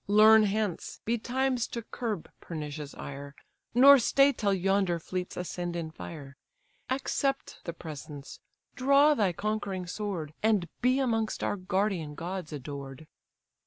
Learn 0.07 0.41
hence, 0.45 0.99
betimes 1.05 1.67
to 1.67 1.83
curb 1.83 2.27
pernicious 2.39 2.95
ire, 2.95 3.35
Nor 3.75 3.99
stay 3.99 4.31
till 4.33 4.51
yonder 4.51 4.97
fleets 4.97 5.37
ascend 5.37 5.75
in 5.75 5.91
fire; 5.91 6.37
Accept 6.89 7.59
the 7.65 7.73
presents; 7.73 8.39
draw 8.75 9.13
thy 9.13 9.31
conquering 9.31 9.85
sword; 9.85 10.33
And 10.41 10.67
be 10.81 10.97
amongst 10.97 11.43
our 11.43 11.55
guardian 11.55 12.15
gods 12.15 12.51
adored." 12.51 13.05